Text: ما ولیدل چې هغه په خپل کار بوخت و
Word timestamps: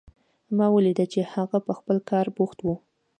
ما 0.55 0.67
ولیدل 0.75 1.07
چې 1.13 1.21
هغه 1.33 1.57
په 1.65 1.71
خپل 1.79 1.97
کار 2.09 2.25
بوخت 2.37 2.59
و 2.61 2.67